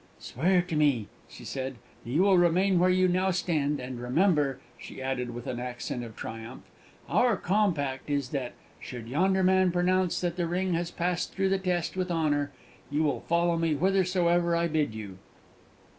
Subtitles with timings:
[0.17, 4.59] "Swear to me," she said, "that you will remain where you now stand; and remember,"
[4.75, 6.63] she added, with an accent of triumph,
[7.07, 11.59] "our compact is that, should yonder man pronounce that the ring has passed through the
[11.59, 12.49] test with honour,
[12.89, 15.19] you will follow me whithersoever I bid you!"